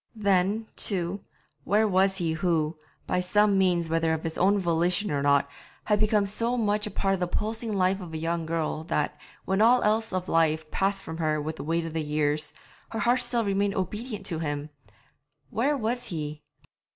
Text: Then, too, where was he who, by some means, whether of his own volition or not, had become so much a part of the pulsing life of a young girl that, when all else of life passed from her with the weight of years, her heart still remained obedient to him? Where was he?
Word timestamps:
Then, 0.15 0.65
too, 0.75 1.19
where 1.63 1.87
was 1.87 2.17
he 2.17 2.33
who, 2.33 2.75
by 3.05 3.21
some 3.21 3.55
means, 3.59 3.87
whether 3.87 4.13
of 4.15 4.23
his 4.23 4.35
own 4.35 4.57
volition 4.57 5.11
or 5.11 5.21
not, 5.21 5.47
had 5.83 5.99
become 5.99 6.25
so 6.25 6.57
much 6.57 6.87
a 6.87 6.89
part 6.89 7.13
of 7.13 7.19
the 7.19 7.27
pulsing 7.27 7.71
life 7.73 8.01
of 8.01 8.11
a 8.11 8.17
young 8.17 8.47
girl 8.47 8.83
that, 8.85 9.15
when 9.45 9.61
all 9.61 9.83
else 9.83 10.11
of 10.11 10.27
life 10.27 10.71
passed 10.71 11.03
from 11.03 11.17
her 11.17 11.39
with 11.39 11.57
the 11.57 11.63
weight 11.63 11.85
of 11.85 11.95
years, 11.95 12.51
her 12.89 12.97
heart 12.97 13.21
still 13.21 13.45
remained 13.45 13.75
obedient 13.75 14.25
to 14.25 14.39
him? 14.39 14.71
Where 15.51 15.77
was 15.77 16.05
he? 16.05 16.41